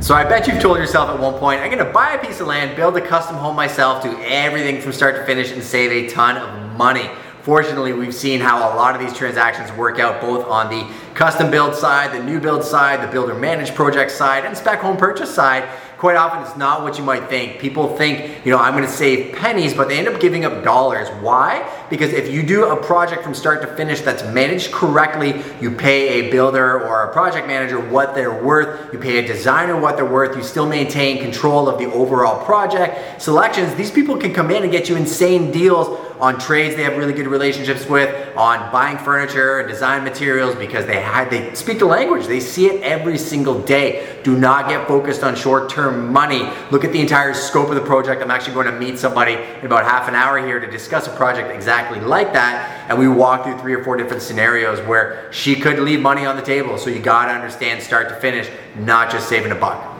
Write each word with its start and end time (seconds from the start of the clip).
So 0.00 0.14
I 0.14 0.24
bet 0.24 0.48
you've 0.48 0.62
told 0.62 0.78
yourself 0.78 1.10
at 1.10 1.20
one 1.20 1.34
point, 1.34 1.60
I'm 1.60 1.70
gonna 1.70 1.84
buy 1.84 2.12
a 2.12 2.18
piece 2.18 2.40
of 2.40 2.46
land, 2.46 2.74
build 2.74 2.96
a 2.96 3.06
custom 3.06 3.36
home 3.36 3.54
myself, 3.54 4.02
do 4.02 4.18
everything 4.22 4.80
from 4.80 4.92
start 4.92 5.14
to 5.16 5.26
finish 5.26 5.52
and 5.52 5.62
save 5.62 5.92
a 5.92 6.08
ton 6.08 6.38
of 6.38 6.78
money. 6.78 7.10
Fortunately, 7.42 7.92
we've 7.92 8.14
seen 8.14 8.40
how 8.40 8.72
a 8.72 8.76
lot 8.76 8.94
of 8.94 9.00
these 9.02 9.16
transactions 9.16 9.70
work 9.76 9.98
out 9.98 10.22
both 10.22 10.46
on 10.46 10.70
the 10.70 10.90
custom 11.12 11.50
build 11.50 11.74
side, 11.74 12.18
the 12.18 12.24
new 12.24 12.40
build 12.40 12.64
side, 12.64 13.06
the 13.06 13.12
builder 13.12 13.34
managed 13.34 13.74
project 13.74 14.10
side, 14.10 14.46
and 14.46 14.56
spec 14.56 14.78
home 14.78 14.96
purchase 14.96 15.34
side 15.34 15.68
quite 16.00 16.16
often 16.16 16.40
it's 16.42 16.56
not 16.56 16.82
what 16.82 16.96
you 16.96 17.04
might 17.04 17.28
think. 17.28 17.60
People 17.60 17.94
think, 17.94 18.42
you 18.46 18.50
know, 18.50 18.58
I'm 18.58 18.72
gonna 18.72 18.88
save 18.88 19.34
pennies, 19.36 19.74
but 19.74 19.86
they 19.86 19.98
end 19.98 20.08
up 20.08 20.18
giving 20.18 20.46
up 20.46 20.64
dollars. 20.64 21.08
Why? 21.20 21.70
Because 21.90 22.14
if 22.14 22.32
you 22.32 22.42
do 22.42 22.64
a 22.64 22.82
project 22.82 23.22
from 23.22 23.34
start 23.34 23.60
to 23.60 23.68
finish 23.76 24.00
that's 24.00 24.22
managed 24.22 24.72
correctly, 24.72 25.42
you 25.60 25.70
pay 25.70 26.20
a 26.20 26.30
builder 26.30 26.80
or 26.80 27.02
a 27.02 27.12
project 27.12 27.46
manager 27.46 27.78
what 27.78 28.14
they're 28.14 28.42
worth, 28.42 28.90
you 28.94 28.98
pay 28.98 29.18
a 29.18 29.26
designer 29.26 29.78
what 29.78 29.96
they're 29.96 30.06
worth, 30.06 30.34
you 30.34 30.42
still 30.42 30.66
maintain 30.66 31.18
control 31.18 31.68
of 31.68 31.78
the 31.78 31.92
overall 31.92 32.42
project. 32.46 33.20
Selections, 33.20 33.74
these 33.74 33.90
people 33.90 34.16
can 34.16 34.32
come 34.32 34.50
in 34.50 34.62
and 34.62 34.72
get 34.72 34.88
you 34.88 34.96
insane 34.96 35.50
deals 35.50 35.98
on 36.20 36.38
trades 36.38 36.76
they 36.76 36.82
have 36.82 36.98
really 36.98 37.14
good 37.14 37.26
relationships 37.26 37.88
with, 37.88 38.36
on 38.36 38.70
buying 38.70 38.98
furniture 38.98 39.60
and 39.60 39.68
design 39.68 40.04
materials 40.04 40.54
because 40.54 40.84
they 40.84 41.00
have, 41.00 41.30
they 41.30 41.54
speak 41.54 41.78
the 41.78 41.86
language. 41.86 42.26
They 42.26 42.40
see 42.40 42.66
it 42.66 42.82
every 42.82 43.16
single 43.16 43.60
day. 43.62 44.20
Do 44.22 44.36
not 44.36 44.68
get 44.68 44.86
focused 44.86 45.24
on 45.24 45.34
short-term 45.34 45.89
money. 45.90 46.48
Look 46.70 46.84
at 46.84 46.92
the 46.92 47.00
entire 47.00 47.34
scope 47.34 47.68
of 47.68 47.74
the 47.74 47.80
project. 47.80 48.22
I'm 48.22 48.30
actually 48.30 48.54
going 48.54 48.66
to 48.66 48.78
meet 48.78 48.98
somebody 48.98 49.34
in 49.34 49.66
about 49.66 49.84
half 49.84 50.08
an 50.08 50.14
hour 50.14 50.38
here 50.44 50.60
to 50.60 50.70
discuss 50.70 51.06
a 51.06 51.16
project 51.16 51.50
exactly 51.50 52.00
like 52.00 52.32
that. 52.32 52.88
And 52.88 52.98
we 52.98 53.08
walk 53.08 53.44
through 53.44 53.58
three 53.58 53.74
or 53.74 53.84
four 53.84 53.96
different 53.96 54.22
scenarios 54.22 54.80
where 54.86 55.32
she 55.32 55.56
could 55.56 55.78
leave 55.78 56.00
money 56.00 56.26
on 56.26 56.36
the 56.36 56.42
table. 56.42 56.78
So 56.78 56.90
you 56.90 57.00
got 57.00 57.26
to 57.26 57.32
understand 57.32 57.82
start 57.82 58.08
to 58.08 58.16
finish, 58.16 58.50
not 58.76 59.10
just 59.10 59.28
saving 59.28 59.52
a 59.52 59.56
buck. 59.56 59.99